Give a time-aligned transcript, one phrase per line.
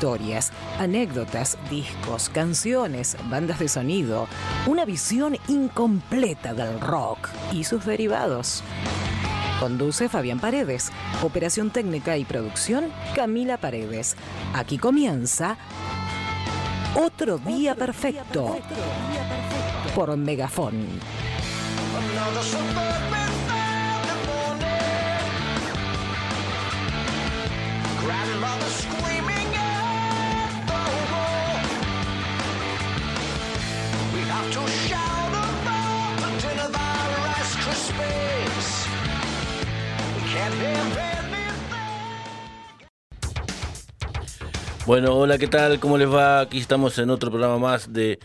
[0.00, 4.28] historias, anécdotas, discos, canciones, bandas de sonido,
[4.66, 8.62] una visión incompleta del rock y sus derivados.
[9.60, 10.90] Conduce Fabián Paredes.
[11.22, 14.16] Operación técnica y producción Camila Paredes.
[14.54, 15.58] Aquí comienza
[16.94, 18.56] Otro Día Perfecto
[19.94, 20.86] por Megafón.
[44.90, 45.78] Bueno, hola, ¿qué tal?
[45.78, 46.40] ¿Cómo les va?
[46.40, 48.18] Aquí estamos en otro programa más de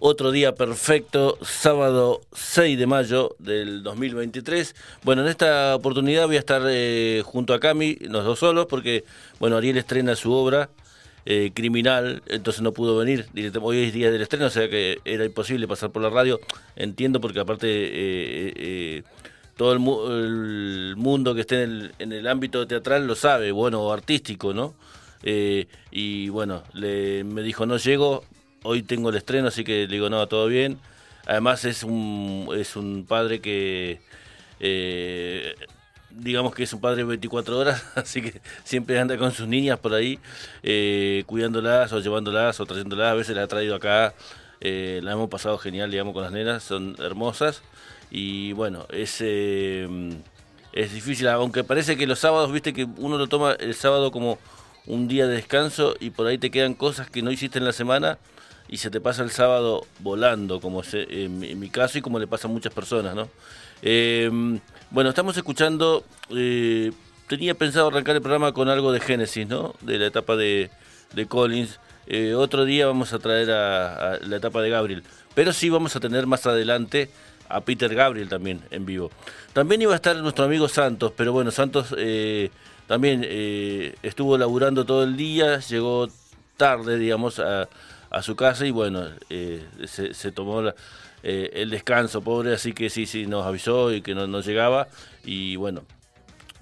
[0.00, 4.74] Otro Día Perfecto, sábado 6 de mayo del 2023.
[5.04, 9.04] Bueno, en esta oportunidad voy a estar eh, junto a Cami, los dos solos, porque,
[9.38, 10.68] bueno, Ariel estrena su obra,
[11.26, 13.28] eh, Criminal, entonces no pudo venir.
[13.62, 16.40] Hoy es día del estreno, o sea que era imposible pasar por la radio.
[16.74, 17.68] Entiendo, porque aparte...
[17.70, 19.04] Eh,
[19.56, 24.52] todo el, mundo que esté en el, en el ámbito teatral lo sabe, bueno, artístico,
[24.52, 24.74] ¿no?
[25.26, 28.24] Eh, y bueno, le, me dijo, no llego,
[28.62, 30.78] hoy tengo el estreno, así que le digo, no, todo bien.
[31.26, 34.00] Además es un, es un padre que,
[34.60, 35.54] eh,
[36.10, 39.94] digamos que es un padre 24 horas, así que siempre anda con sus niñas por
[39.94, 40.18] ahí,
[40.62, 43.12] eh, cuidándolas o llevándolas o trayéndolas.
[43.12, 44.14] A veces la ha traído acá,
[44.60, 47.62] la hemos pasado genial, digamos, con las nenas, son hermosas.
[48.10, 53.52] Y bueno, es, es difícil, aunque parece que los sábados, viste que uno lo toma
[53.52, 54.38] el sábado como
[54.86, 57.72] un día de descanso y por ahí te quedan cosas que no hiciste en la
[57.72, 58.18] semana
[58.68, 62.48] y se te pasa el sábado volando, como en, mi caso y como le pasa
[62.48, 63.28] a muchas personas, ¿no?
[63.82, 64.58] Em,
[64.90, 66.92] bueno, estamos escuchando, eh,
[67.28, 69.74] tenía pensado arrancar el programa con algo de Génesis, ¿no?
[69.82, 70.70] De la etapa de,
[71.28, 71.78] Collins.
[72.06, 76.00] Eh, otro día vamos a traer a, la etapa de Gabriel, pero sí vamos a
[76.00, 77.10] tener más adelante
[77.48, 79.10] a Peter Gabriel también en vivo.
[79.52, 81.94] También iba a estar nuestro amigo Santos, pero bueno, Santos...
[81.98, 82.50] Eh,
[82.86, 86.08] también eh, estuvo laburando todo el día, llegó
[86.56, 87.68] tarde, digamos, a,
[88.22, 90.62] su casa y bueno, eh, se, tomó
[91.24, 94.86] eh, el descanso, pobre, así que sí, sí, nos avisó y que no, llegaba
[95.24, 95.82] y bueno,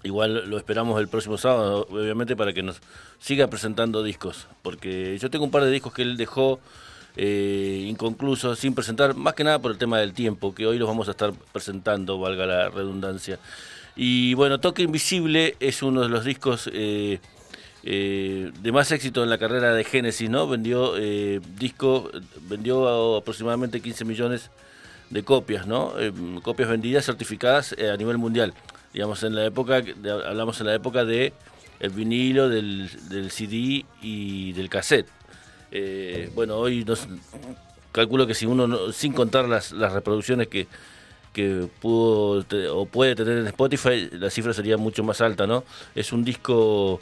[0.03, 2.81] igual lo esperamos el próximo sábado, obviamente, para que nos
[3.19, 6.59] siga presentando discos, porque yo tengo un par de discos que él dejó
[7.19, 11.09] inconclusos, sin presentar, más que nada por el tema del tiempo, que hoy los vamos
[11.09, 13.39] a estar presentando, valga la redundancia.
[13.95, 17.21] Y bueno, Toque Invisible es uno de los discos eh,
[17.83, 20.49] eh, de más éxito en la carrera de Genesis, ¿no?
[20.49, 22.11] Vendió eh, disco,
[22.49, 24.51] vendió aproximadamente 15 millones
[25.11, 25.93] de copias, ¿no?
[26.43, 28.55] copias vendidas, certificadas a nivel mundial.
[28.95, 29.83] Digamos, en la época,
[30.27, 31.35] hablamos en la época de
[31.81, 32.89] el vinilo, del,
[33.31, 35.09] CD y del cassette.
[36.35, 37.07] bueno, hoy nos,
[37.91, 40.67] calculo que si uno, sin contar las reproducciones que
[41.33, 42.45] que pudo
[42.75, 45.65] o puede tener en Spotify, la cifra sería mucho más alta, ¿no?
[45.95, 47.01] Es un disco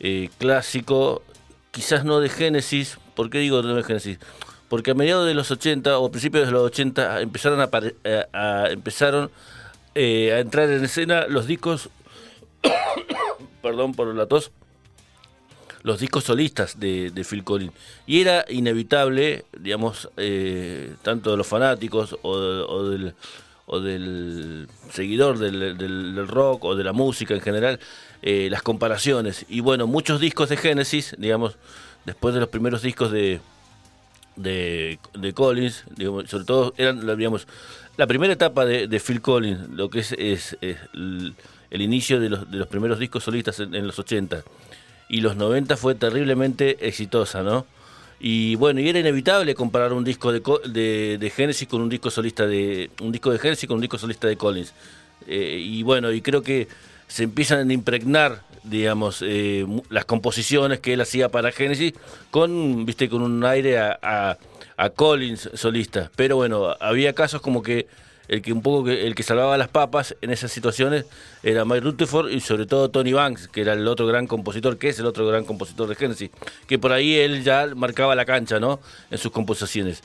[0.00, 1.22] eh, clásico,
[1.70, 4.18] quizás no de Génesis, ¿por qué digo no de Génesis?
[4.68, 7.70] Porque a mediados de los 80 o a principios de los 80 empezaron a,
[8.04, 8.24] eh,
[8.70, 9.30] empezaron
[9.94, 11.88] eh, a entrar en escena los discos,
[13.62, 14.50] perdón por la tos,
[15.82, 17.72] los discos solistas de, Phil Collins.
[18.06, 20.08] Y era inevitable, digamos,
[21.02, 23.14] tanto de los fanáticos o del
[23.66, 27.80] o del seguidor del, rock o de la música en general,
[28.22, 29.46] eh, las comparaciones.
[29.48, 31.56] Y bueno, muchos discos de Genesis, digamos,
[32.04, 33.40] después de los primeros discos de,
[34.36, 34.98] de,
[35.34, 35.84] Collins,
[36.26, 37.46] sobre todo eran, digamos,
[37.96, 41.34] la primera etapa de, Phil Collins, lo que es, es, el,
[41.70, 44.42] inicio de los, de los primeros discos solistas en, en los 80.
[45.08, 47.66] Y los 90 fue terriblemente exitosa, ¿no?
[48.24, 50.40] Y bueno, y era inevitable comparar un disco de,
[50.70, 53.98] de, de Genesis con un disco solista de un disco de Genesis con un disco
[53.98, 54.72] solista de Collins.
[55.26, 56.68] Eh, y bueno, y creo que
[57.08, 61.94] se empiezan a impregnar, digamos, eh, las composiciones que él hacía para Genesis
[62.30, 64.38] con, viste, con un aire a
[64.94, 66.12] Collins solista.
[66.14, 67.88] Pero bueno, había casos como que
[68.28, 71.06] el que un poco el que salvaba las papas en esas situaciones
[71.42, 74.88] era Mike Rutherford y sobre todo Tony Banks, que era el otro gran compositor, que
[74.88, 76.30] es el otro gran compositor de Genesis,
[76.66, 78.80] que por ahí él ya marcaba la cancha, ¿no?
[79.10, 80.02] En sus composiciones.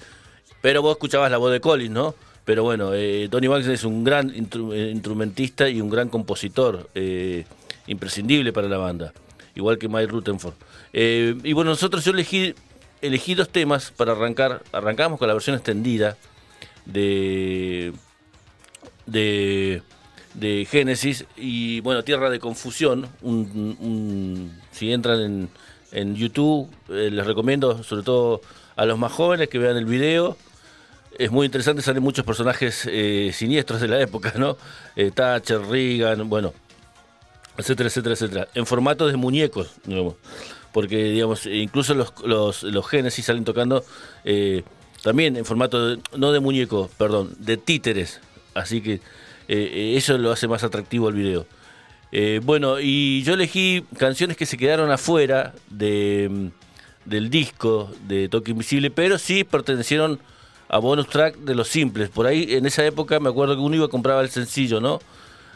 [0.61, 2.15] Pero vos escuchabas la voz de Collins, ¿no?
[2.47, 7.43] Pero bueno, eh, Tony Banks es un gran eh, instrumentista y un gran compositor, eh,
[7.87, 9.13] imprescindible para la banda,
[9.53, 10.53] igual que Mike Rutherford.
[10.93, 12.55] y bueno, nosotros yo elegí,
[13.01, 14.63] elegí dos temas para arrancar.
[14.71, 16.15] Arrancamos con la versión extendida
[16.85, 17.91] de
[19.07, 19.81] de,
[20.69, 23.07] Génesis y bueno, Tierra de Confusión,
[24.71, 25.49] si entran en,
[25.91, 26.69] en YouTube.
[26.89, 28.41] Eh, les recomiendo, sobre todo
[28.75, 30.37] a los más jóvenes, que vean el video.
[31.17, 34.57] Es muy interesante, salen muchos personajes eh, siniestros de la época, ¿no?
[34.95, 36.53] Eh, Thatcher, Reagan, bueno,
[37.57, 38.47] etcétera, etcétera, etcétera.
[38.53, 40.15] En formato de muñecos, digamos.
[40.73, 43.83] Porque, digamos, incluso los, los, los Genesis salen tocando
[45.01, 48.19] también en formato, de, no de muñeco, perdón, de títeres.
[48.57, 48.99] Así que
[49.47, 51.47] eso lo hace más atractivo el video.
[52.11, 56.47] Eh, bueno, y yo elegí canciones que se quedaron afuera de, mm,
[57.09, 60.19] del disco de Toque Invisible, pero sí pertenecieron
[60.69, 62.09] a bonus track de los simples.
[62.09, 64.99] Por ahí, en esa época, me acuerdo que uno iba a comprar el sencillo, ¿no?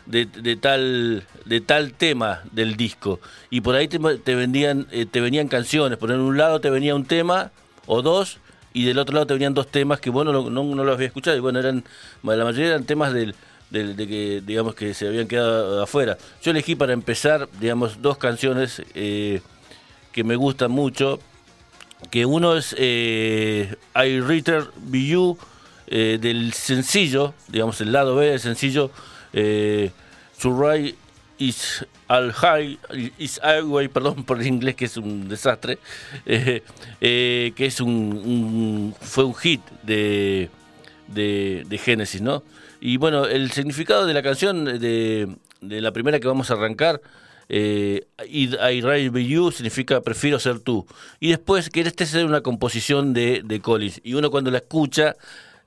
[0.06, 0.25] De,
[0.56, 3.19] tal de tal tema del disco
[3.51, 4.00] y por ahí te,
[4.36, 7.51] vendían eh, te venían canciones por en un lado te venía un tema
[7.86, 8.39] o dos
[8.73, 11.35] y del otro lado te venían dos temas que bueno no, no, los había escuchado
[11.35, 11.83] y bueno eran
[12.23, 13.35] la mayoría eran temas del
[13.69, 16.18] de, que digamos que se habían quedado afuera.
[16.44, 19.41] Yo elegí para empezar, digamos, dos canciones eh,
[20.12, 21.19] que me gustan mucho.
[22.09, 25.38] Que uno es eh, I Reader Be You
[25.88, 28.91] eh, del sencillo, digamos el lado B del sencillo
[29.33, 29.91] eh,
[31.38, 32.77] is Al High
[33.17, 35.79] is Highway, perdón por el inglés que es un desastre,
[36.25, 40.49] que es un, fue un hit de,
[41.07, 42.43] de, de Genesis, ¿no?
[42.81, 46.99] Y bueno, el significado de la canción, de, la primera que vamos a arrancar,
[47.47, 50.87] eh, I, Rather You significa prefiero ser tú.
[51.19, 54.01] Y después que este ser una composición de, de Collins.
[54.03, 55.15] Y uno cuando la escucha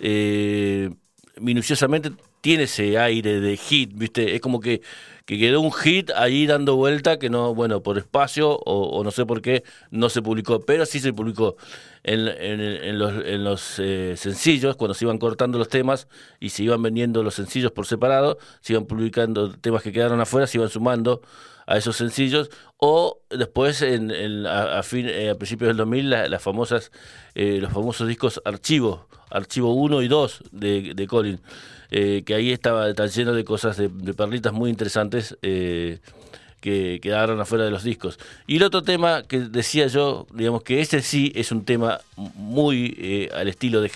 [0.01, 0.91] eh,
[1.39, 2.11] minuciosamente
[2.45, 4.35] tiene ese aire de hit, ¿viste?
[4.35, 4.83] Es como que,
[5.25, 9.25] que quedó un hit ahí dando vuelta que no, bueno, por espacio o, no sé
[9.25, 11.57] por qué no se publicó, pero sí se publicó
[12.03, 16.07] en, en, los, en los eh, sencillos, cuando se iban cortando los temas
[16.39, 20.47] y se iban vendiendo los sencillos por separado, se iban publicando temas que quedaron afuera,
[20.47, 21.23] se iban sumando
[21.67, 26.93] a esos sencillos, o después en, a, fin, eh, a principios del 2000 las famosas,
[27.35, 31.41] eh, los famosos discos archivo, archivo 1 y 2 de, de Colin.
[31.91, 35.99] Eh, que ahí estaba tan lleno de cosas, de, perlitas muy interesantes eh,
[36.61, 38.19] que quedaron afuera de los discos.
[38.47, 42.97] Y el otro tema que decía yo, digamos que ese sí es un tema muy
[42.99, 43.91] eh, al estilo de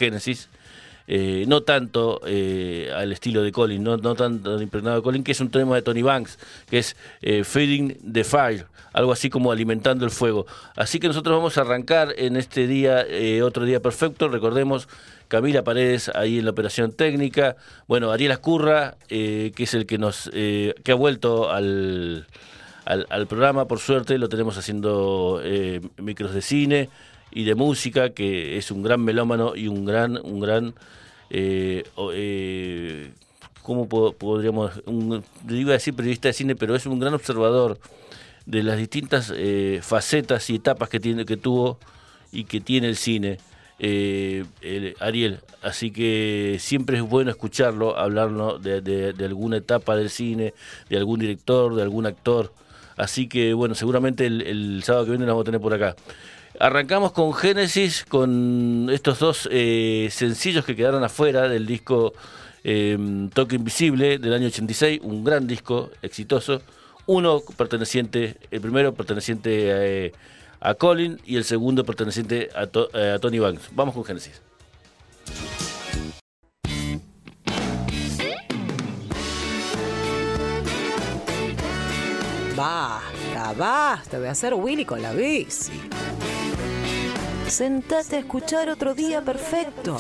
[1.09, 5.41] Genesis, no tanto al estilo de Colin, no, no tanto impregnado de Colin, que es
[5.41, 6.39] un tema de Tony Banks,
[6.69, 6.97] que es
[7.45, 10.47] Feeding the Fire, algo así como alimentando el fuego.
[10.77, 13.07] Así que nosotros vamos a arrancar en este día,
[13.43, 14.89] otro día perfecto, recordemos
[15.29, 17.57] Camila Paredes ahí en la operación técnica,
[17.87, 22.27] bueno, Ariel Ascurra, eh, que es el que nos eh, que ha vuelto al,
[22.87, 26.89] al, programa, por suerte, lo tenemos haciendo eh, micros de cine
[27.31, 30.75] y de música, que es un gran melómano y un gran, un gran
[33.63, 34.83] ¿cómo podríamos?
[34.87, 37.79] Un, digo decir periodista de cine, pero es un gran observador
[38.47, 39.33] de las distintas
[39.83, 41.79] facetas y etapas que tiene, que tuvo
[42.33, 43.39] y que tiene el cine
[43.79, 45.41] eh, Ariel.
[45.63, 50.55] Así que siempre es bueno escucharlo, hablarnos de, alguna etapa del cine,
[50.89, 52.53] de algún director, de algún actor.
[52.97, 55.95] Así que bueno, seguramente el, sábado que viene lo vamos a tener por acá.
[56.61, 62.13] Arrancamos con Génesis, con estos dos eh, sencillos que quedaron afuera del disco
[62.65, 66.61] eh, Toque Invisible del año 86, un gran disco exitoso.
[67.07, 69.85] Uno perteneciente, el primero perteneciente a...
[69.85, 70.13] Eh,
[70.61, 73.71] a Colin y el segundo perteneciente a, a Tony Banks.
[73.73, 74.41] Vamos con Genesis.
[82.57, 85.71] Basta, basta de hacer Willy con la bici.
[87.49, 89.97] Sentate a escuchar otro día perfecto.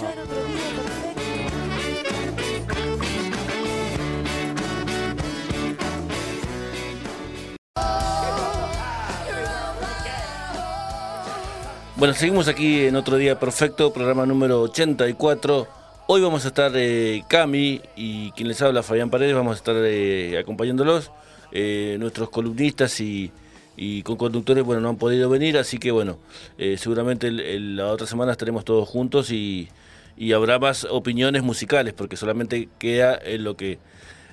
[11.97, 15.67] Bueno, seguimos aquí en otro día perfecto, programa número 84.
[16.07, 19.75] Hoy vamos a estar eh, Cami y quien les habla, Fabián Paredes, vamos a estar
[19.79, 21.11] eh, acompañándolos.
[21.51, 23.33] Eh, nuestros columnistas y,
[23.79, 26.19] y conductores, bueno, no han podido venir, así que bueno,
[26.59, 29.69] eh, seguramente la otra semana estaremos todos juntos y,
[30.17, 33.79] y, habrá más opiniones musicales, porque solamente queda en lo que...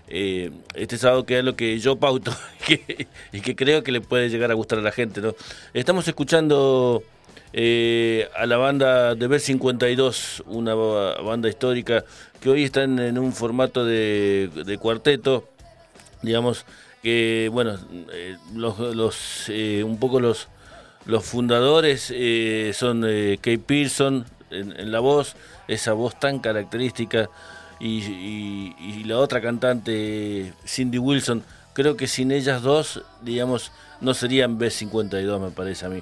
[0.08, 2.32] este sábado queda lo que yo pauto
[3.32, 5.22] y que creo que le puede llegar a gustar a la gente.
[5.22, 5.36] ¿no?
[5.74, 7.04] Estamos escuchando
[7.58, 12.04] eh, a la banda de B52, una banda histórica
[12.42, 15.48] que hoy está en, un formato de, cuarteto,
[16.22, 16.66] digamos
[17.06, 17.78] que, bueno,
[18.12, 20.48] eh, los, eh, un poco los,
[21.06, 22.12] los fundadores
[22.76, 23.02] son
[23.42, 25.36] Kay Pearson en, la voz,
[25.68, 27.30] esa voz tan característica,
[27.80, 31.44] y, la otra cantante, Cindy Wilson,
[31.74, 33.72] creo que sin ellas dos, digamos,
[34.02, 36.02] no serían B52, me parece a mí.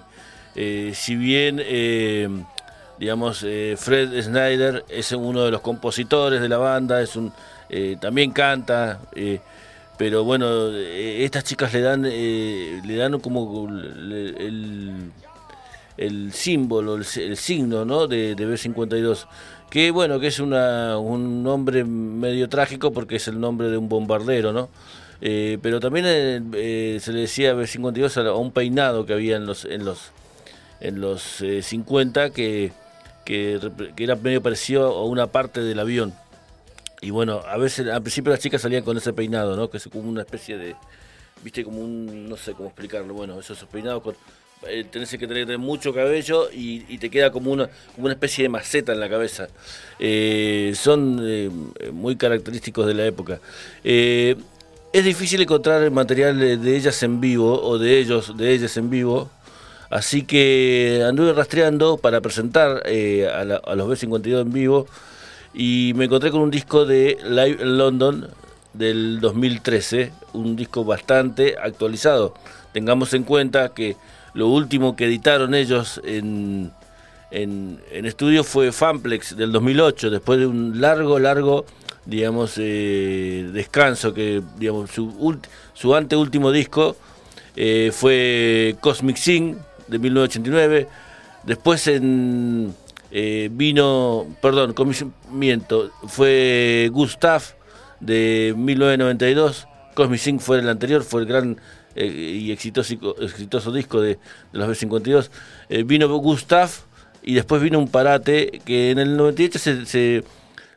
[0.56, 2.30] Eh, si bien, eh,
[2.98, 7.34] digamos, eh, Fred Snyder es uno de los compositores de la banda, es un
[8.00, 9.00] también canta,
[9.98, 15.12] pero bueno, estas chicas le dan, le dan como el,
[15.98, 18.08] el símbolo, el, signo ¿no?
[18.08, 19.28] de, de B52
[19.74, 23.90] que bueno, que es una, un nombre medio trágico porque es el nombre de un
[23.90, 24.70] bombardero, ¿no?
[25.20, 29.48] Eh, pero también eh, eh, se le decía B-52 a, un peinado que había en
[29.48, 30.12] los en los
[30.80, 32.72] en los 50 que,
[33.26, 33.60] que,
[33.98, 36.14] era medio parecido a una parte del avión.
[37.04, 39.70] Y bueno, a veces al principio las chicas salían con ese peinado, ¿no?
[39.70, 40.76] Que es como una especie de,
[41.44, 44.16] viste, como un, no sé cómo explicarlo, bueno, esos peinados con
[44.68, 48.50] eh, tenés que tener mucho cabello y, te queda como una, como una especie de
[48.50, 49.50] maceta en la cabeza.
[50.00, 51.50] Eh, son eh,
[51.92, 53.40] muy característicos de la época.
[53.84, 59.30] es difícil encontrar material de, ellas en vivo o de ellos, de ellas en vivo.
[59.90, 63.44] Así que anduve rastreando para presentar a,
[63.76, 64.88] los B52 en vivo
[65.54, 68.28] y me encontré con un disco de Live London
[68.74, 72.34] del 2013, un disco bastante actualizado.
[72.74, 73.96] Tengamos en cuenta que
[74.34, 76.72] lo último que editaron ellos en,
[77.30, 81.66] en, estudio fue Fanplex del 2008, después de un largo, largo,
[82.06, 85.40] digamos, eh, descanso, que, digamos, su,
[85.74, 86.96] su anteúltimo disco
[87.56, 89.56] eh, fue Cosmic Sing
[89.88, 90.88] de 1989,
[91.44, 92.74] después en,
[93.16, 94.74] eh, vino, perdón,
[95.30, 97.44] miento, fue Gustav
[98.00, 101.62] de 1992, Cosmic Sing fue el anterior, fue el gran
[101.94, 104.18] eh, y exitoso, exitoso disco de,
[104.52, 105.30] los B-52,
[105.70, 106.72] eh, vino Gustav
[107.22, 110.24] y después vino un parate que en el 98 se,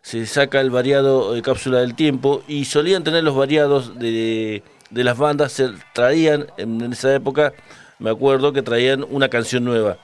[0.03, 5.05] se, saca el variado de cápsula del tiempo y solían tener los variados de, de
[5.05, 7.55] las bandas, se traían en, esa época,
[7.99, 9.97] me acuerdo que traían una canción nueva.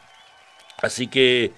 [0.80, 1.52] Así que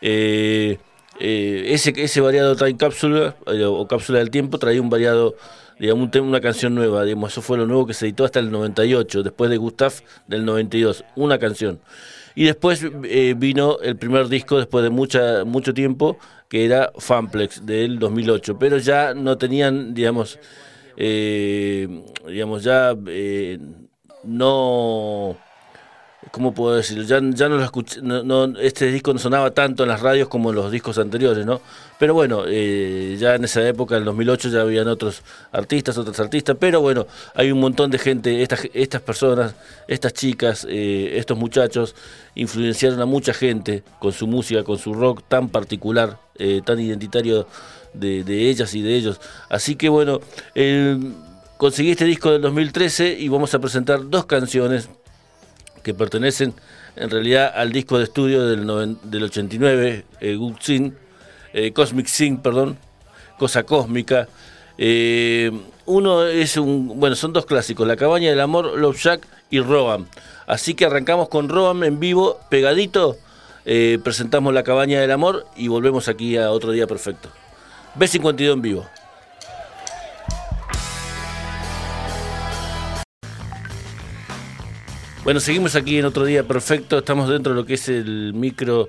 [0.00, 0.78] eh,
[1.20, 5.34] ese, ese variado Time Cápsula o cápsula del tiempo traía un variado
[5.78, 9.22] digamos, una canción nueva, digamos, eso fue lo nuevo que se editó hasta el 98,
[9.22, 9.92] después de Gustav
[10.26, 11.80] del 92, una canción.
[12.34, 17.66] Y después eh, vino el primer disco después de mucha, mucho tiempo, que era Fanplex
[17.66, 20.38] del 2008, pero ya no tenían, digamos,
[20.96, 21.88] eh,
[22.26, 23.58] digamos, ya eh,
[24.24, 25.36] no
[26.30, 27.04] ¿cómo puedo decirlo?
[27.04, 30.56] Ya, no lo escuché, no, este disco no sonaba tanto en las radios como en
[30.56, 31.60] los discos anteriores, ¿no?
[31.98, 35.22] Pero bueno, eh, ya en esa época, en 2008, ya habían otros
[35.52, 39.54] artistas, otros artistas, pero bueno, hay un montón de gente, estas, personas,
[39.86, 41.94] estas chicas, eh, estos muchachos,
[42.34, 47.46] influenciaron a mucha gente con su música, con su rock tan particular, eh, tan identitario
[47.94, 49.20] de, de, ellas y de ellos.
[49.48, 50.20] Así que bueno,
[51.56, 54.88] conseguí este disco del 2013 y vamos a presentar dos canciones
[55.82, 56.54] que pertenecen
[56.96, 60.92] en realidad al disco de estudio del, del 89, eh,
[61.52, 62.78] eh, Cosmic Sin, perdón,
[63.38, 64.28] Cosa Cósmica.
[64.76, 65.50] Eh,
[65.86, 70.06] uno es un, bueno, son dos clásicos, La Cabaña del Amor, Love Shack y Roam.
[70.46, 73.16] Así que arrancamos con Roam en vivo, pegadito,
[74.02, 77.28] presentamos La Cabaña del Amor y volvemos aquí a otro día perfecto.
[77.98, 78.86] B52 en vivo.
[85.28, 86.96] Bueno, seguimos aquí en otro día perfecto.
[86.96, 88.88] Estamos dentro de lo que es el micro,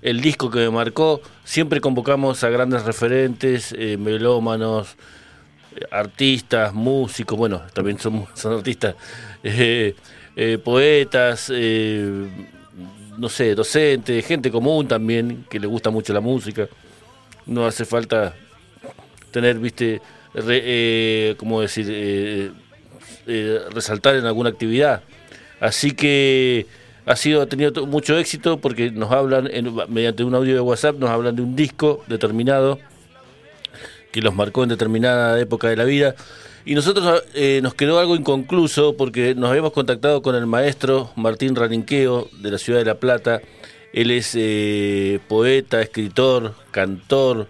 [0.00, 1.20] el disco que me marcó.
[1.42, 4.94] Siempre convocamos a grandes referentes, eh, melómanos,
[5.74, 7.36] eh, artistas, músicos.
[7.36, 8.94] Bueno, también son, son artistas,
[9.42, 9.96] eh,
[10.62, 16.68] poetas, no sé, docentes, gente común también que le gusta mucho la música.
[17.44, 18.36] No hace falta
[19.32, 20.00] tener, viste,
[21.36, 22.52] como decir,
[23.72, 25.02] resaltar en alguna actividad
[25.62, 26.66] Así que
[27.06, 29.48] ha sido ha tenido mucho éxito porque nos hablan
[29.88, 32.80] mediante un audio de WhatsApp nos hablan de un disco determinado
[34.10, 36.16] que los marcó en determinada época de la vida
[36.64, 41.54] y nosotros eh, nos quedó algo inconcluso porque nos habíamos contactado con el maestro Martín
[41.54, 43.40] Raninqueo de la ciudad de La Plata.
[43.92, 47.48] Él es eh, poeta, escritor, cantor,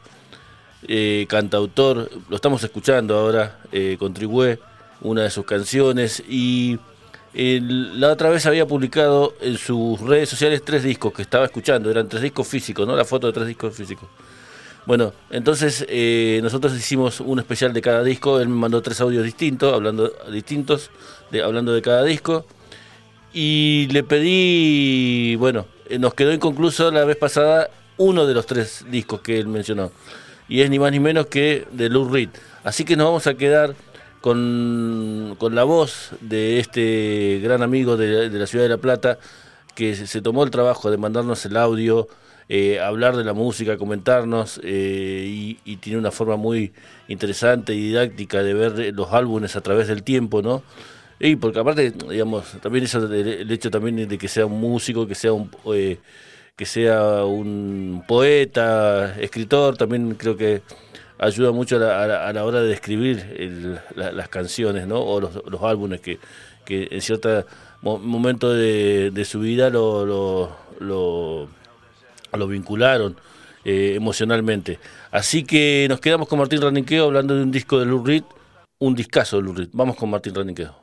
[0.88, 2.11] eh, cantautor.
[2.28, 3.59] Lo estamos escuchando ahora,
[3.99, 4.59] contribuye
[5.02, 6.78] una de sus canciones y
[7.35, 12.09] la otra vez había publicado en sus redes sociales tres discos que estaba escuchando, eran
[12.09, 12.95] tres discos físicos, ¿no?
[12.95, 14.09] La foto de tres discos físicos.
[14.85, 19.25] Bueno, entonces eh, nosotros hicimos un especial de cada disco, él me mandó tres audios
[19.25, 20.91] distintos, hablando distintos,
[21.31, 22.45] de, hablando de cada disco,
[23.33, 28.85] y le pedí, bueno, eh, nos quedó inconcluso la vez pasada uno de los tres
[28.91, 29.93] discos que él mencionó,
[30.49, 32.31] y es ni más ni menos que de Lou Reed.
[32.65, 33.75] Así que nos vamos a quedar
[34.23, 39.19] con, la voz de este gran amigo de, la ciudad de La Plata,
[39.75, 42.09] que se, tomó el trabajo de mandarnos el audio,
[42.49, 46.73] eh, hablar de la música, comentarnos, eh, y, tiene una forma muy
[47.09, 50.62] interesante y didáctica de ver los álbumes a través del tiempo, ¿no?
[51.19, 55.14] Y porque aparte, digamos, también eso, el, hecho también de que sea un músico, que
[55.14, 55.50] sea un...
[55.75, 55.99] Eh,
[56.55, 60.62] que sea un poeta, escritor, también creo que
[61.19, 65.00] ayuda mucho a la, hora de escribir las canciones, ¿no?
[65.00, 66.19] O los, álbumes que,
[66.64, 67.45] que en cierto
[67.83, 70.07] momento de, su vida lo,
[70.81, 71.49] lo,
[72.33, 73.16] lo, vincularon
[73.64, 74.78] eh, emocionalmente.
[75.11, 78.25] Así que nos quedamos con Martín Raniqueo hablando de un disco de Lou Reed,
[78.78, 79.69] un discazo de Lou Reed.
[79.73, 80.75] Vamos con Martín Raniqueo.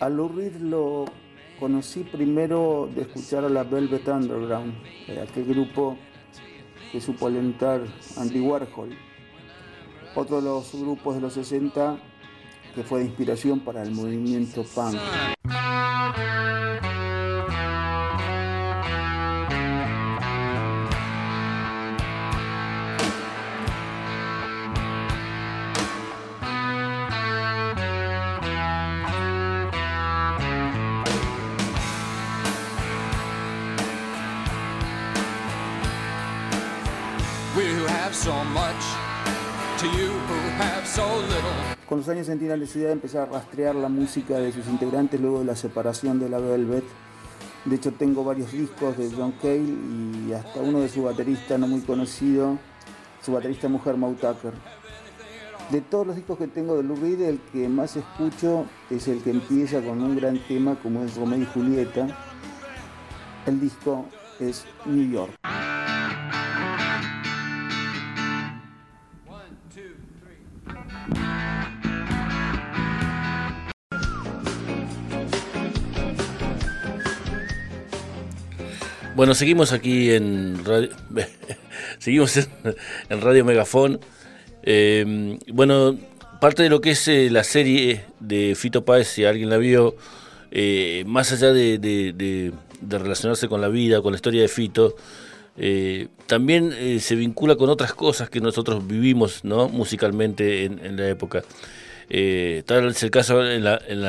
[0.00, 1.04] A Lou Reed lo
[1.60, 4.72] conocí primero de escuchar a la Velvet Underground,
[5.06, 5.96] eh, aquel grupo
[6.90, 7.82] que supo alentar
[8.16, 8.96] Andy Warhol.
[10.16, 11.98] Otro de los grupos de los 60
[12.74, 14.96] que fue de inspiración para el movimiento punk.
[41.88, 45.20] Con los años sentí la necesidad de empezar a rastrear la música de sus integrantes
[45.20, 46.84] luego de la separación de la Velvet.
[47.64, 51.68] De hecho tengo varios discos de John Cale y hasta uno de su baterista no
[51.68, 52.58] muy conocido,
[53.22, 54.54] su baterista mujer Mau Tucker.
[55.70, 59.22] De todos los discos que tengo de Lou Reed, el que más escucho es el
[59.22, 62.08] que empieza con un gran tema como es Romeo y Julieta.
[63.46, 64.06] El disco
[64.40, 65.39] es New York.
[79.20, 80.88] Bueno, seguimos aquí en Radio,
[81.98, 84.00] seguimos en, Radio Megafón.
[84.62, 85.98] Eh, bueno,
[86.40, 89.94] parte de lo que es eh, la serie de Fito Páez, si alguien la vio,
[90.50, 92.54] eh, más allá de,
[92.88, 94.96] relacionarse con la vida, con la historia de Fito,
[96.26, 99.68] también se vincula con otras cosas que nosotros vivimos ¿no?
[99.68, 101.42] musicalmente en, la época.
[102.64, 104.00] tal es el caso en la, en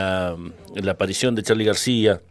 [0.86, 2.22] la aparición de Charlie García,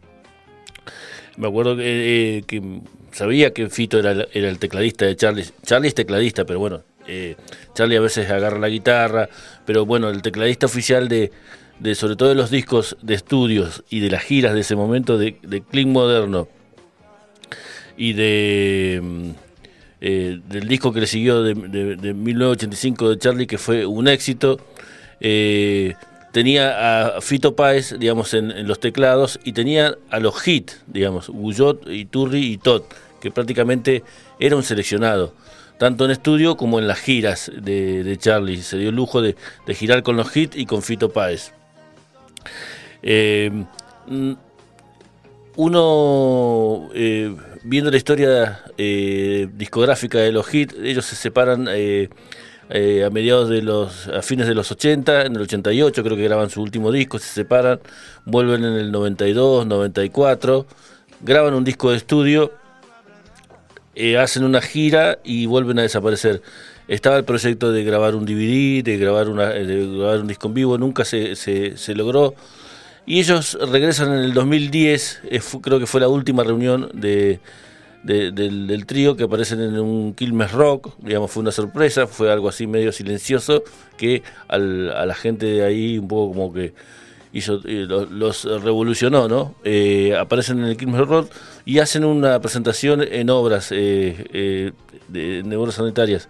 [1.37, 5.45] me acuerdo que, eh, que sabía que Fito era, era, el tecladista de Charlie.
[5.65, 7.35] Charlie es tecladista, pero bueno, eh,
[7.73, 9.29] Charlie a veces agarra la guitarra,
[9.65, 11.31] pero bueno, el tecladista oficial de,
[11.79, 15.17] de sobre todo de los discos de estudios y de las giras de ese momento
[15.17, 16.47] de, de Clean Moderno
[17.97, 19.29] y de mm,
[20.03, 24.59] eh, del disco que le siguió de, de, 1985 de Charlie, que fue un éxito.
[26.31, 31.85] Tenía a Fito Páez, digamos, en, los teclados y tenía a los hit, digamos, Guyot,
[32.09, 32.83] Turri y Todd,
[33.19, 34.03] que prácticamente
[34.39, 35.33] era un seleccionado,
[35.77, 38.61] tanto en estudio como en las giras de, Charlie.
[38.61, 39.35] Se dio el lujo de,
[39.73, 41.51] girar con los hits y con Fito Páez.
[43.03, 43.51] Eh,
[45.55, 51.67] uno, eh, viendo la historia eh, discográfica de los hits, ellos se separan
[52.73, 56.23] eh, a mediados de los, a fines de los 80, en el 88 creo que
[56.23, 57.81] graban su último disco, se separan,
[58.25, 60.65] vuelven en el 92, 94,
[61.19, 62.53] graban un disco de estudio,
[63.93, 66.41] eh, hacen una gira y vuelven a desaparecer.
[66.87, 70.53] Estaba el proyecto de grabar un DVD, de grabar, una, de grabar un disco en
[70.53, 72.35] vivo, nunca se, se, logró.
[73.05, 77.41] Y ellos regresan en el 2010, eh, creo que fue la última reunión de,
[78.03, 82.67] del, trío que aparecen en un Quilmes Rock, digamos, fue una sorpresa, fue algo así
[82.67, 83.63] medio silencioso
[83.97, 86.73] que a la gente de ahí un poco como que
[87.33, 89.55] hizo, eh, los, revolucionó, ¿no?
[89.63, 91.31] Eh, aparecen en el Quilmes Rock
[91.65, 94.71] y hacen una presentación en obras, eh,
[95.07, 96.27] de, obras sanitarias.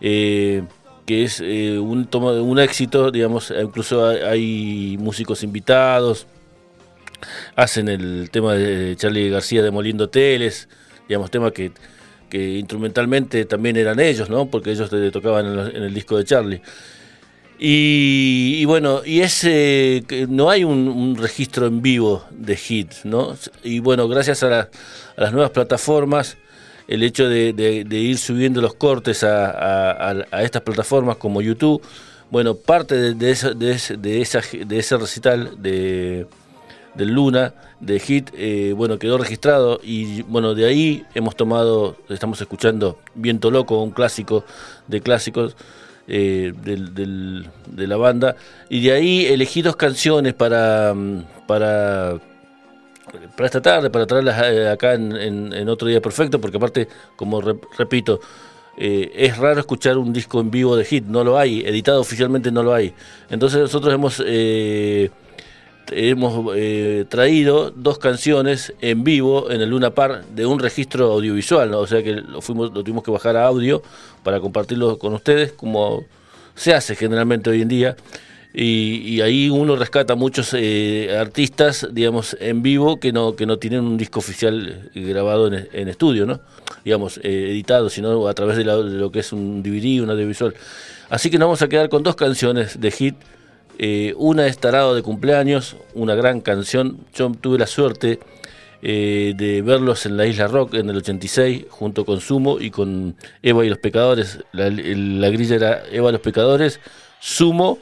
[0.00, 6.26] que es un, toma, un éxito, digamos, incluso hay músicos invitados,
[7.56, 10.68] hacen el tema de Charlie García demoliendo teles,
[11.08, 11.72] digamos, temas que,
[12.28, 14.46] que instrumentalmente también eran ellos, ¿no?
[14.46, 16.60] Porque ellos tocaban en, el disco de Charlie.
[17.60, 23.36] Y, bueno, y ese no hay un, registro en vivo de hits, ¿no?
[23.64, 24.68] Y bueno, gracias a,
[25.16, 26.36] las nuevas plataformas,
[26.86, 31.82] el hecho de, ir subiendo los cortes a, estas plataformas como YouTube,
[32.30, 36.26] bueno, parte de, esa, de, ese recital de,
[36.98, 42.40] del Luna, de Hit, eh, bueno, quedó registrado y bueno, de ahí hemos tomado, estamos
[42.40, 44.44] escuchando Viento Loco, un clásico
[44.88, 45.56] de clásicos
[46.08, 48.34] eh, del, de la banda,
[48.68, 52.18] y de ahí elegí dos canciones para, mm, para,
[53.36, 58.18] para esta tarde, para traerlas eh, acá en, otro día perfecto, porque aparte, como repito,
[58.76, 62.62] es raro escuchar un disco en vivo de hit, no lo hay, editado oficialmente no
[62.62, 62.92] lo hay.
[63.28, 64.20] Entonces nosotros hemos
[65.92, 71.72] hemos eh, traído dos canciones en vivo en el Luna Par de un registro audiovisual,
[71.74, 73.82] o sea que lo, tuvimos que bajar a audio
[74.22, 76.04] para compartirlo con ustedes, como
[76.54, 77.96] se hace generalmente hoy en día.
[78.54, 83.80] Y, ahí uno rescata muchos eh, artistas, digamos, en vivo que no que no tienen
[83.80, 86.40] un disco oficial grabado en, estudio, ¿no?
[86.84, 90.54] Digamos, eh, editado, sino a través de, lo que es un DVD, un audiovisual.
[91.10, 93.16] Así que nos vamos a quedar con dos canciones de hit
[93.78, 96.98] eh, una es de cumpleaños, una gran canción.
[97.14, 98.18] Yo tuve la suerte
[98.82, 103.14] eh, de verlos en la Isla Rock en el 86, junto con Sumo y con
[103.40, 104.40] Eva y los Pecadores.
[104.50, 106.80] La, grilla era Eva y los Pecadores,
[107.20, 107.78] Sumo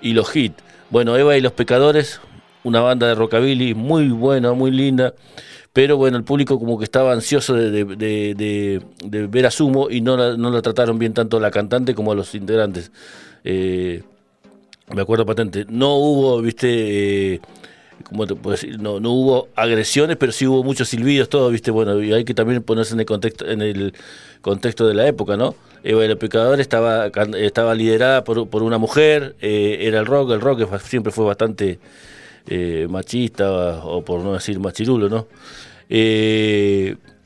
[0.00, 0.52] y los Hit.
[0.88, 2.20] Bueno, Eva y los Pecadores,
[2.62, 5.14] una banda de rockabilly muy buena, muy linda.
[5.72, 8.82] Pero bueno, el público como que estaba ansioso de,
[9.28, 12.12] ver a Sumo y no la, no la trataron bien tanto a la cantante como
[12.12, 12.92] a los integrantes.
[13.42, 14.02] Eh,
[14.94, 17.40] me acuerdo patente, no hubo, viste, eh,
[18.04, 18.78] ¿cómo te puedo decir?
[18.78, 22.34] No, no hubo agresiones, pero sí hubo muchos silbidos, todo, viste, bueno, y hay que
[22.34, 23.94] también ponerse en el contexto, en el
[24.40, 25.54] contexto de la época, ¿no?
[25.82, 30.40] Eva el Pecador estaba, estaba liderada por, por una mujer, eh, era el rock, el
[30.40, 31.78] rock siempre fue bastante
[32.48, 33.50] eh, machista,
[33.84, 35.26] o por no decir machirulo, ¿no?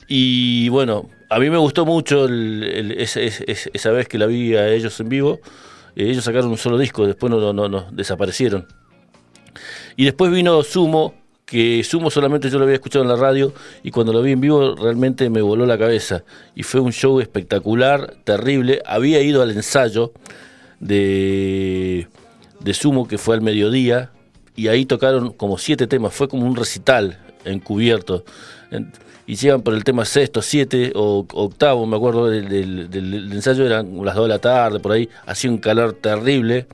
[0.07, 5.09] y bueno, a mí me gustó mucho esa vez que la vi a ellos en
[5.09, 5.39] vivo,
[5.95, 8.67] ellos sacaron un solo disco, después no, no, no, desaparecieron.
[9.95, 11.13] Y después vino Sumo,
[11.45, 13.53] que Sumo solamente yo lo había escuchado en la radio
[13.83, 16.23] y cuando lo vi en vivo realmente me voló la cabeza.
[16.55, 18.81] Y fue un show espectacular, terrible.
[18.85, 20.11] Había ido al ensayo
[20.79, 22.07] de,
[22.59, 24.11] de Sumo que fue al mediodía
[24.55, 28.25] y ahí tocaron como siete temas, fue como un recital encubierto
[29.27, 32.89] y llegan por el tema sexto, siete o octavo, me acuerdo del,
[33.31, 36.67] ensayo, eran las dos de la tarde, por ahí, hacía un calor terrible.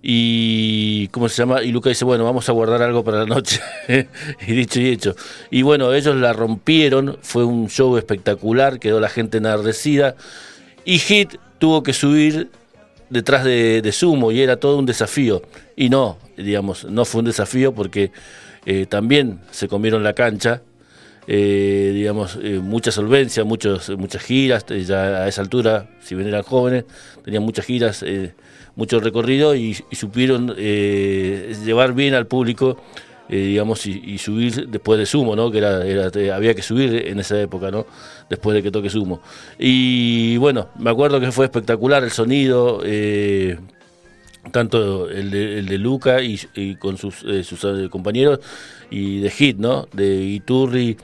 [0.00, 1.62] Y, ¿cómo se llama?
[1.62, 3.60] Y Luca dice, bueno, vamos a guardar algo para la noche.
[4.46, 5.14] y dicho y hecho.
[5.50, 10.14] Y bueno, ellos la rompieron, fue un show espectacular, quedó la gente enardecida.
[10.84, 12.50] Y Hit tuvo que subir
[13.10, 15.42] detrás de, Sumo y era todo un desafío.
[15.76, 18.12] Y no, digamos, no fue un desafío porque
[18.66, 20.62] eh, también se comieron la cancha
[21.30, 26.26] eh, digamos, eh, mucha solvencia, muchos, muchas giras, eh, ya a esa altura, si bien
[26.26, 26.86] eran jóvenes,
[27.22, 28.02] tenían muchas giras,
[28.76, 32.78] mucho recorrido y, supieron llevar bien al público,
[33.28, 35.50] digamos, y, subir después de Sumo, ¿no?
[35.50, 37.84] Que era, había que subir en esa época, ¿no?
[38.30, 39.20] Después de que toque Sumo.
[39.58, 42.80] Y bueno, me acuerdo que fue espectacular el sonido,
[44.50, 46.38] tanto el de, el de Luca y,
[46.76, 48.40] con sus, sus compañeros
[48.90, 49.88] y de Hit, ¿no?
[49.92, 50.96] De Iturri,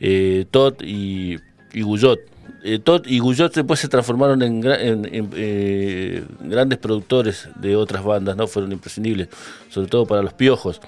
[0.00, 1.36] eh, Todd y,
[1.72, 2.20] y Guyot.
[2.64, 8.46] Eh, Todd y Guyot después se transformaron en, eh, grandes productores de otras bandas, ¿no?
[8.46, 9.28] Fueron imprescindibles,
[9.70, 10.80] sobre todo para los piojos.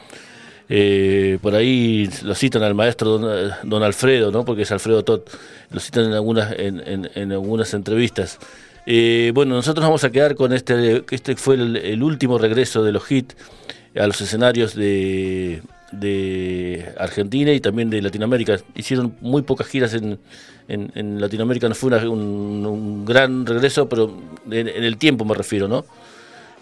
[0.73, 3.19] Eh, por ahí lo citan al maestro
[3.65, 4.45] don, Alfredo, ¿no?
[4.45, 5.23] porque es Alfredo Todd,
[5.69, 8.39] lo citan en algunas, en, algunas entrevistas.
[8.87, 13.37] Bueno, nosotros vamos a quedar con este, este fue el, último regreso de los hits
[13.99, 15.63] a los escenarios de,
[16.99, 18.59] Argentina y también de Latinoamérica.
[18.75, 20.19] Hicieron muy pocas giras en,
[20.69, 24.17] en, Latinoamérica, no fue un, gran regreso, pero
[24.51, 25.85] en, el tiempo me refiero, ¿no?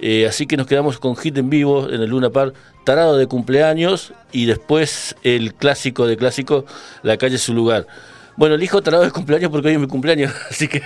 [0.00, 2.54] Eh, así que nos quedamos con hit en vivo en el Luna Park,
[2.84, 6.64] Tarado de cumpleaños y después el clásico de clásico,
[7.02, 7.86] La calle es su lugar.
[8.38, 10.80] Bueno, elijo Tarado de cumpleaños porque hoy es mi cumpleaños, así que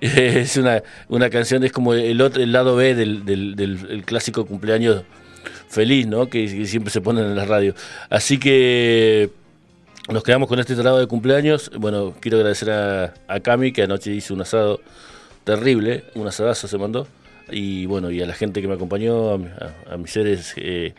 [0.00, 5.04] es una, una canción, es como el, otro, el lado B del, del, clásico cumpleaños
[5.68, 6.28] feliz, ¿no?
[6.28, 7.72] Que, siempre se ponen en la radio.
[8.10, 9.30] Así que
[10.08, 11.70] nos quedamos con este trabajo de cumpleaños.
[11.78, 14.80] Bueno, quiero agradecer a, a Cami, que anoche hizo un asado
[15.44, 17.06] terrible, un asadazo se mandó.
[17.48, 20.94] Y bueno, y a la gente que me acompañó, a, mis seres eh,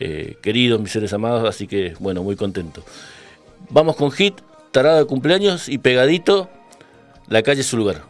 [0.00, 2.82] eh, queridos, mis seres amados, así que bueno, muy contento.
[3.74, 4.36] Vamos con hit,
[4.70, 6.48] tarado de cumpleaños y pegadito,
[7.26, 8.02] la calle es su lugar.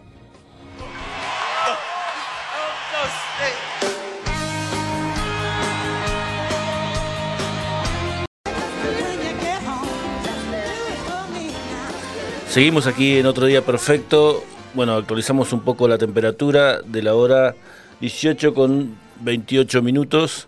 [12.50, 14.44] Seguimos aquí en otro día perfecto.
[14.74, 17.54] Bueno, actualizamos un poco la temperatura de la hora
[18.02, 20.46] 18 con 28 minutos.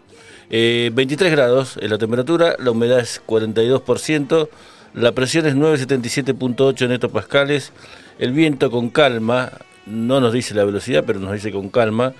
[0.50, 4.48] 23 grados en la temperatura, la humedad es 42%,
[4.96, 7.72] la presión es 977.8 en hectopascales,
[8.18, 9.52] el viento con calma,
[9.84, 12.14] no nos dice la velocidad, pero nos dice con calma,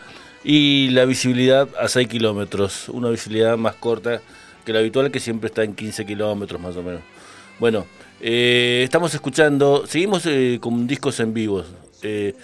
[0.45, 4.21] y la visibilidad a 6 kilómetros, una visibilidad más corta
[4.67, 7.01] que la habitual que siempre está en 15 kilómetros más o menos.
[7.59, 7.87] Bueno,
[8.21, 11.65] eh, estamos escuchando, seguimos eh, con discos en vivo.
[12.03, 12.35] Eh,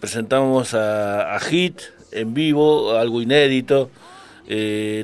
[0.00, 3.90] presentamos a, Hit en vivo, algo inédito.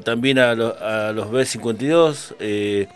[0.05, 2.89] también a, a los B52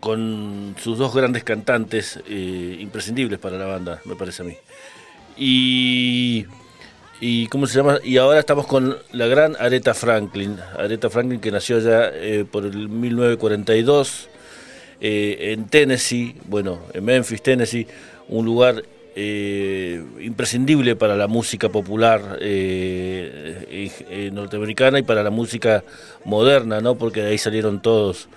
[0.00, 4.54] con sus dos grandes cantantes imprescindibles para la banda, me parece a mí.
[5.36, 6.46] Y
[7.20, 10.56] y cómo se llama y ahora estamos con la gran Aretha Franklin.
[10.76, 14.28] Aretha Franklin que nació ya eh, por el 1942
[15.00, 17.86] eh, en Tennessee bueno en Memphis Tennessee
[18.28, 18.84] un lugar
[19.16, 22.38] eh, imprescindible para la música popular
[24.32, 25.82] norteamericana y para la música
[26.24, 28.28] moderna no porque de ahí salieron todos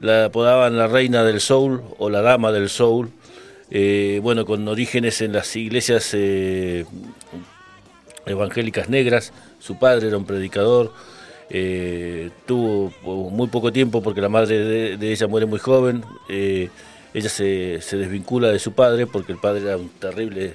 [0.00, 3.10] la apodaban la reina del soul o la dama del soul.
[4.22, 6.14] Bueno, con orígenes en las iglesias
[8.26, 10.92] evangélicas negras, su padre era un predicador,
[11.50, 12.90] eh, tuvo
[13.30, 16.70] muy poco tiempo porque la madre de, ella muere muy joven, eh,
[17.12, 20.54] ella se, desvincula de su padre porque el padre era un terrible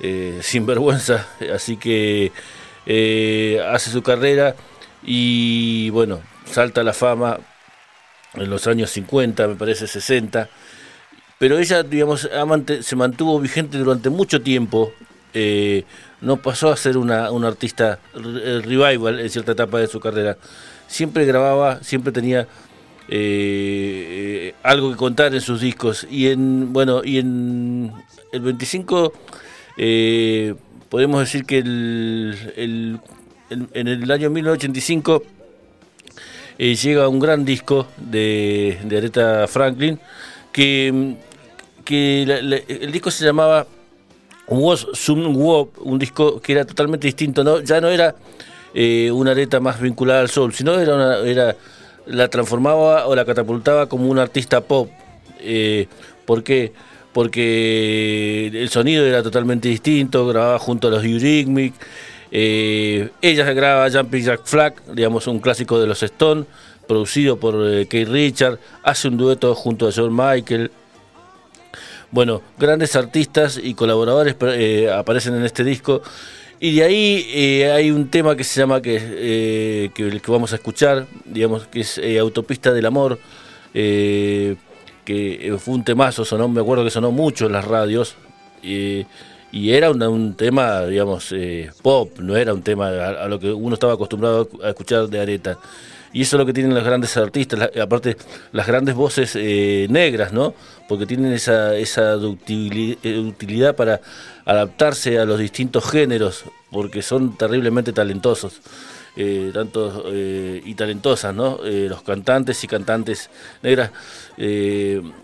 [0.00, 2.32] eh, sinvergüenza, así que
[3.68, 4.56] hace su carrera
[5.04, 7.38] y bueno, salta a la fama
[8.34, 10.48] en los años 50, me parece 60,
[11.38, 12.28] pero ella, digamos,
[12.80, 14.92] se mantuvo vigente durante mucho tiempo,
[16.20, 20.38] no pasó a ser una, artista revival en cierta etapa de su carrera.
[20.86, 22.46] Siempre grababa, siempre tenía
[23.08, 26.06] eh, algo que contar en sus discos.
[26.08, 27.92] Y en, bueno, y en
[28.32, 29.12] el 25
[29.76, 30.54] eh,
[30.88, 33.00] podemos decir que el,
[33.50, 35.22] en el año 1985
[36.62, 39.98] llega un gran disco de, de Aretha Franklin
[40.52, 41.16] que,
[41.84, 43.66] que el disco se llamaba
[44.46, 48.14] Was Some Wop, un disco que era totalmente distinto, ya no era
[48.74, 51.56] eh, una areta más vinculada al soul, sino era, era
[52.06, 54.90] la transformaba o la catapultaba como un artista pop.
[55.40, 55.86] Eh,
[56.24, 56.72] ¿Por qué?
[57.12, 61.76] Porque el sonido era totalmente distinto, grababa junto a los Eurythmics,
[62.32, 66.46] eh, ella graba Jumping Jack Flag, digamos un clásico de los Stones,
[66.88, 70.70] producido por eh, Keith Richard, hace un dueto junto a John Michael,
[72.12, 76.02] bueno, grandes artistas y colaboradores eh, aparecen en este disco.
[76.60, 80.52] Y de ahí eh, hay un tema que se llama, que, eh, que, que, vamos
[80.52, 83.18] a escuchar, digamos, que es Autopista del Amor,
[83.72, 84.56] que
[85.58, 88.16] fue un temazo, sonó, me acuerdo que sonó mucho en las radios,
[89.52, 91.32] y era un tema, digamos,
[91.82, 95.20] pop, no era un tema a, a, lo que uno estaba acostumbrado a escuchar de
[95.20, 95.58] Areta.
[96.12, 98.16] Y eso es lo que tienen los grandes artistas, aparte
[98.52, 100.54] las grandes voces eh, negras, ¿no?
[100.86, 104.00] Porque tienen esa, esa eh, utilidad para
[104.44, 108.60] adaptarse a los distintos géneros, porque son terriblemente talentosos.
[109.14, 111.58] Eh, tanto y talentosas, ¿no?
[111.62, 113.28] los cantantes y cantantes
[113.62, 113.90] negras,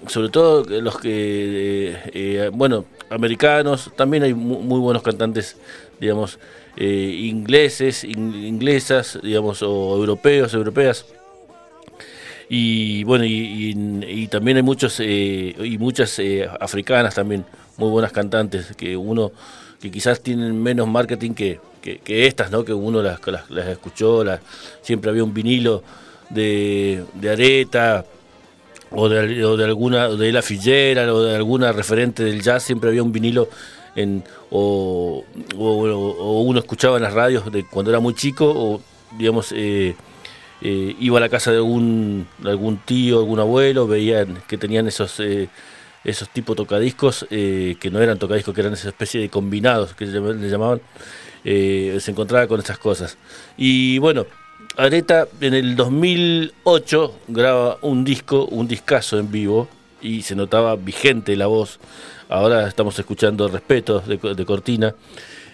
[0.07, 5.57] sobre todo los que, bueno, americanos, también hay muy buenos cantantes,
[6.01, 6.39] digamos,
[6.77, 11.07] eh, ingleses, inglesas, digamos, o europeos, europeas.
[12.49, 17.45] Y bueno, y, también hay muchos eh, y muchas eh, africanas también,
[17.77, 19.33] muy buenas cantantes, que uno
[19.81, 22.65] que quizás tienen menos marketing que, que, estas, ¿no?
[22.65, 24.25] Que uno las, las, escuchó,
[24.83, 25.83] siempre había un vinilo
[26.31, 28.05] de, de Areta,
[28.91, 32.89] o de, o de alguna de la Fillera o de alguna referente del jazz siempre
[32.89, 33.49] había un vinilo
[34.51, 38.81] o, uno escuchaba en las radios de cuando era muy chico o
[39.19, 39.95] digamos eh,
[40.61, 45.21] eh, iba a la casa de algún, algún tío, algún abuelo, veían que tenían esos
[45.21, 45.49] eh,
[46.09, 50.49] esos tipos tocadiscos que no eran tocadiscos, que eran esa especie de combinados que le
[50.49, 50.81] llamaban,
[51.45, 53.19] se encontraba con estas cosas.
[53.57, 54.27] Y bueno,
[54.77, 59.69] Areta en el 2008 graba un disco, un discazo en vivo
[60.01, 61.79] y se notaba vigente la voz
[62.29, 64.95] ahora estamos escuchando Respetos de, Cortina.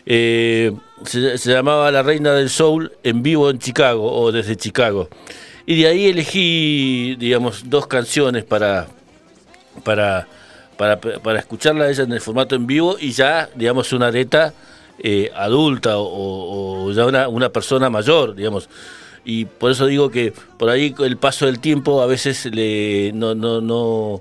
[0.07, 0.73] Eh,
[1.05, 5.09] se, llamaba La Reina del Soul en vivo en Chicago o desde Chicago.
[5.67, 8.89] Y de ahí elegí, digamos, dos canciones para,
[9.83, 10.29] para,
[10.77, 14.53] para, escucharla ella en el formato en vivo y ya, digamos, una areta
[14.99, 18.69] eh, adulta o, ya una, una persona mayor, digamos
[19.25, 23.35] y por eso digo que por ahí el paso del tiempo a veces le, no,
[23.35, 24.21] no, no,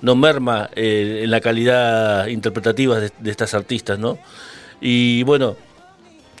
[0.00, 4.18] no merma eh, en la calidad interpretativa de, estas artistas, ¿no?
[4.80, 5.56] Y bueno,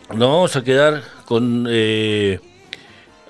[0.08, 2.40] nos vamos a quedar con, eh,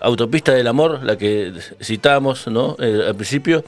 [0.00, 2.76] Autopista del Amor, la que citamos ¿no?
[2.80, 3.62] Al principio,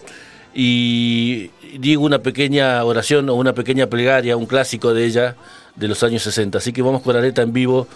[0.54, 5.36] y digo una pequeña oración o una pequeña plegaria, un clásico de ella
[5.74, 6.58] de los años 60.
[6.58, 7.88] Así que vamos con Areta en vivo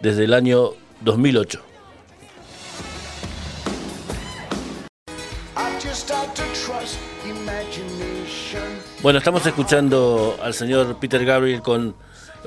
[0.00, 0.70] desde el año
[1.02, 1.60] 2008.
[9.02, 11.94] Bueno, estamos escuchando al señor Peter Gabriel con...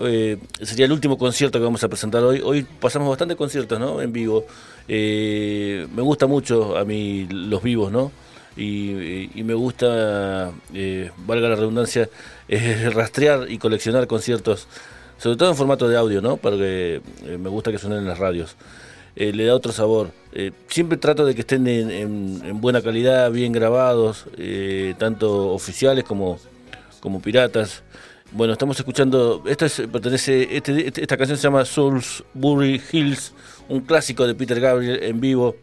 [0.01, 2.41] Eh, sería el último concierto que vamos a presentar hoy.
[2.43, 4.01] Hoy pasamos bastantes conciertos, ¿no?
[4.01, 4.45] En vivo.
[4.88, 8.12] Eh, me gusta mucho a mí los vivos, ¿no?
[8.61, 12.09] Y, me gusta, eh, valga la redundancia,
[12.93, 14.67] rastrear y coleccionar conciertos,
[15.17, 16.37] sobre todo en formato de audio, ¿no?
[16.37, 18.55] Porque me gusta que suenen en las radios.
[19.15, 20.11] le da otro sabor.
[20.67, 24.25] siempre trato de que estén en buena calidad, bien grabados,
[24.97, 26.39] tanto oficiales como,
[26.99, 27.83] como piratas.
[28.31, 33.33] Bueno, estamos escuchando, esta pertenece, este, este, esta canción se llama Soulsbury Hills,
[33.67, 35.55] un clásico de Peter Gabriel en vivo.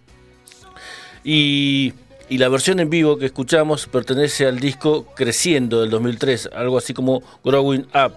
[1.22, 1.92] Y,
[2.30, 7.22] la versión en vivo que escuchamos pertenece al disco Creciendo del 2003, algo así como
[7.44, 8.14] Growing Up.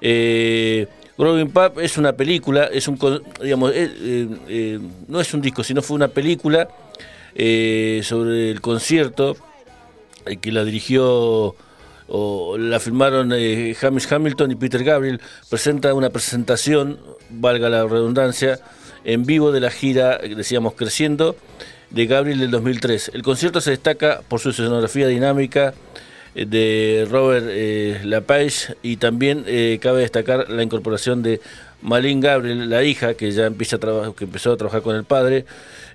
[0.00, 0.86] Eh,
[1.18, 2.98] Growing Up es una película, es un,
[3.42, 6.68] digamos, eh, eh, no es un disco, sino fue una película
[7.34, 9.36] sobre el concierto
[10.40, 11.56] que la dirigió
[12.06, 15.20] o la filmaron Hamish Hamilton y Peter Gabriel,
[15.50, 18.60] presenta una presentación, valga la redundancia,
[19.04, 21.36] en vivo de la gira, decíamos, Creciendo,
[21.94, 23.12] de Gabriel del 2003.
[23.14, 25.74] El concierto se destaca por su escenografía dinámica
[26.34, 31.40] eh, de Robert eh, Lapage y también eh, cabe destacar la incorporación de
[31.82, 35.44] Malin Gabriel, la hija, que ya a que empezó a trabajar con el padre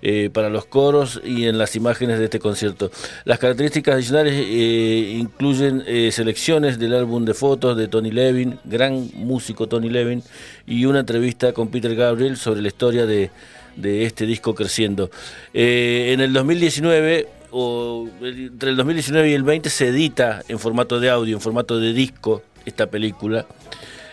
[0.01, 2.91] eh, para los coros y en las imágenes de este concierto.
[3.25, 9.89] Las características adicionales incluyen selecciones del álbum de fotos de Tony Levin, gran músico Tony
[9.89, 10.21] Levin,
[10.67, 13.31] y una entrevista con Peter Gabriel sobre la historia de,
[13.79, 15.09] de este disco creciendo.
[15.53, 21.09] en el 2019 o entre el 2019 y el 20 se edita en formato de
[21.09, 23.45] audio, en formato de disco, esta película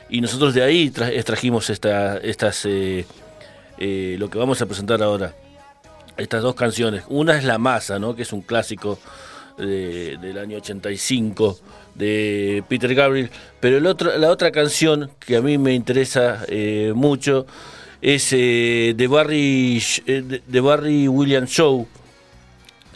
[0.08, 3.04] y nosotros de ahí extrajimos esta, estas, eh,
[3.78, 5.34] eh, lo que vamos a presentar ahora,
[6.16, 7.04] estas dos canciones.
[7.08, 8.14] Una es La Masa, ¿no?
[8.14, 8.98] que es un clásico
[9.58, 11.58] del año 85
[11.94, 16.92] de Peter Gabriel, pero el otro, la otra canción que a mí me interesa eh,
[16.94, 17.46] mucho
[18.02, 21.06] es de, Barry, de Barry
[21.46, 21.86] Show.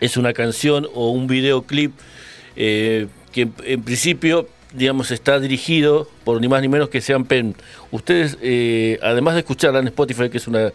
[0.01, 1.93] Es una canción o un videoclip
[2.55, 7.55] que en principio digamos, está dirigido por ni más ni menos que Sean Penn.
[7.91, 10.73] Ustedes, eh, además de escucharla en Spotify, que es una,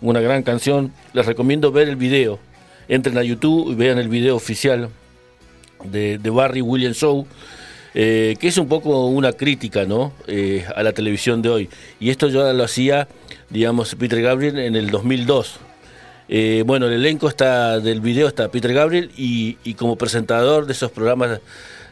[0.00, 2.38] una gran canción, les recomiendo ver el video.
[2.88, 4.90] Entren a YouTube y vean el video oficial
[5.84, 7.26] de, Barry Williams Show,
[7.94, 10.12] eh, que es un poco una crítica ¿no?
[10.26, 11.70] Eh, a la televisión de hoy.
[12.00, 13.08] Y esto yo lo hacía,
[13.50, 15.60] digamos, Peter Gabriel en el 2002.
[16.64, 21.40] bueno, el elenco está del video está Peter Gabriel y, como presentador de esos programas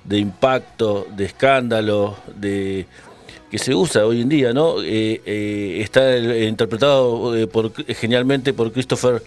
[0.04, 2.86] de impacto, de escándalo, de
[3.52, 4.82] que se usa hoy en día, ¿no?
[4.82, 9.22] Eh, eh, está interpretado eh, por, genialmente por Christopher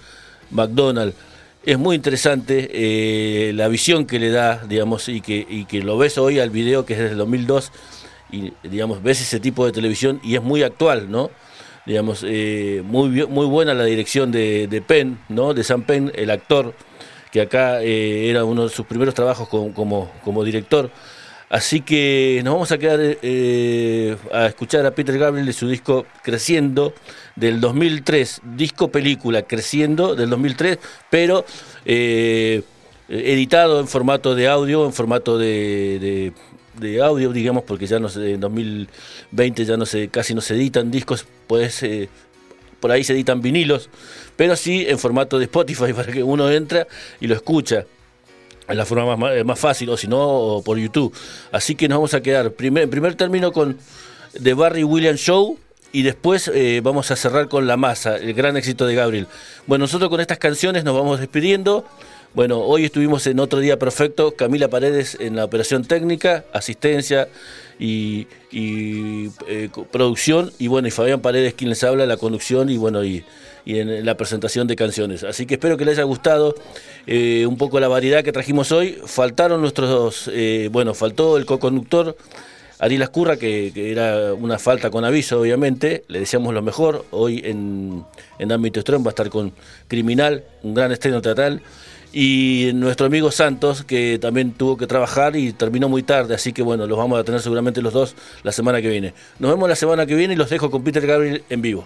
[0.49, 1.13] McDonald.
[1.65, 6.17] Es muy interesante la visión que le da, digamos, y que, y que lo ves
[6.17, 7.71] hoy al video que es desde el 2002
[8.32, 11.32] y, digamos, ves ese tipo de televisión y es muy actual, ¿no?
[11.86, 15.54] Digamos, muy, muy buena la dirección de, de Penn, ¿no?
[15.54, 16.75] De Sam Penn, el actor
[17.36, 20.89] que acá eh, era uno de sus primeros trabajos como, como, director.
[21.49, 26.05] Así que nos vamos a quedar eh, a escuchar a Peter Gabriel de su disco
[26.23, 26.93] Creciendo
[27.36, 30.79] del 2003, disco película Creciendo del 2003,
[31.10, 31.45] pero
[31.86, 32.63] eh,
[33.08, 36.34] editado en formato de audio, en formato de,
[37.03, 40.89] audio, digamos, porque ya no sé, en 2020 ya no se, casi no se editan
[40.89, 41.84] discos, pues
[42.79, 43.89] por ahí se editan vinilos,
[44.36, 46.88] pero sí en formato de Spotify para que uno entra
[47.19, 47.86] y lo escucha.
[48.67, 51.13] En la forma más, más fácil, o si no, por YouTube.
[51.51, 53.78] Así que nos vamos a quedar primer, en primer término con
[54.41, 55.58] The Barry Williams Show,
[55.96, 59.27] y después eh, vamos a cerrar con La Masa, el gran éxito de Gabriel.
[59.65, 61.85] Bueno, nosotros con estas canciones nos vamos despidiendo.
[62.33, 67.29] Bueno, hoy estuvimos en otro día perfecto, Camila Paredes en la operación técnica, asistencia,
[67.79, 73.06] y, eh, producción, y bueno, y Fabián Paredes quien les habla, la conducción y bueno,
[73.06, 73.23] y,
[73.65, 75.23] en la presentación de canciones.
[75.23, 76.55] Así que espero que les haya gustado
[77.07, 78.97] eh, un poco la variedad que trajimos hoy.
[79.05, 82.15] Faltaron nuestros, eh, bueno, faltó el co-conductor.
[82.77, 87.05] Ariel Ascurra, que, era una falta con aviso, obviamente, le deseamos lo mejor.
[87.11, 88.03] Hoy en,
[88.37, 89.53] en ámbito extremo va a estar con
[89.87, 91.61] Criminal, un gran estreno teatral
[92.15, 96.61] y nuestro amigo Santos, que también tuvo que trabajar y terminó muy tarde, así que
[96.61, 99.13] bueno, los vamos a tener seguramente los dos la semana que viene.
[99.37, 101.85] Nos vemos la semana que viene y los dejo con Peter Gabriel en vivo.